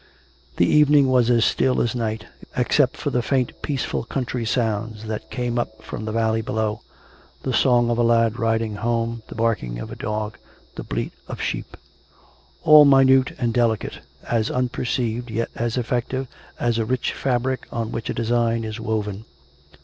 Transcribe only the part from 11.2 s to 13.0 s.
of sheep— all